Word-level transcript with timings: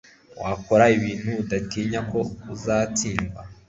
wakora 0.41 0.85
ibintu 0.97 1.29
udatinya 1.41 1.99
ko 2.11 2.19
uzatsindwa 2.53 3.41